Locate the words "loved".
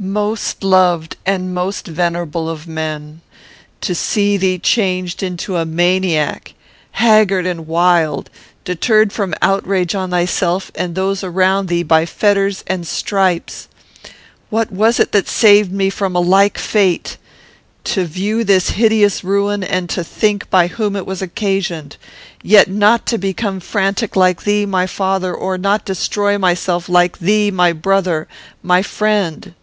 0.62-1.16